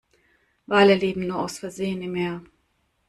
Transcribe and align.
Wale 0.65 0.95
leben 0.95 1.27
nur 1.27 1.37
aus 1.37 1.59
Versehen 1.59 2.01
im 2.01 2.13
Meer. 2.13 2.43